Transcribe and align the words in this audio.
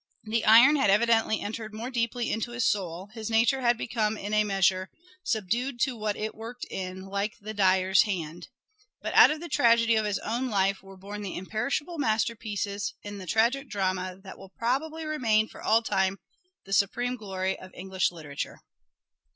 The 0.23 0.45
iron 0.45 0.77
had 0.77 0.89
evidently 0.89 1.41
entered 1.41 1.75
more 1.75 1.91
deeply 1.91 2.31
into 2.31 2.53
his 2.53 2.65
soul, 2.67 3.11
his 3.13 3.29
nature 3.29 3.61
had 3.61 3.77
become 3.77 4.17
in 4.17 4.33
a 4.33 4.43
measure" 4.43 4.89
subdued 5.23 5.79
to 5.81 5.95
what 5.95 6.15
it 6.15 6.33
worked 6.33 6.65
in, 6.71 7.05
like 7.05 7.37
the 7.39 7.53
dyer's 7.53 8.01
hand," 8.01 8.47
but 9.03 9.13
out 9.13 9.29
of 9.29 9.39
the 9.39 9.47
tragedy 9.47 9.95
of 9.95 10.05
his 10.05 10.17
own 10.17 10.49
life 10.49 10.81
were 10.81 10.97
born 10.97 11.21
the 11.21 11.37
imperishable 11.37 11.99
masterpieces 11.99 12.95
in 13.03 13.23
tragic 13.27 13.69
drama 13.69 14.19
that 14.23 14.39
will 14.39 14.49
probably 14.49 15.05
remain 15.05 15.47
for 15.47 15.61
all 15.61 15.83
time 15.83 16.17
the 16.65 16.73
supreme 16.73 17.15
glory 17.15 17.59
of 17.59 17.69
English 17.75 18.11
literature. 18.11 18.59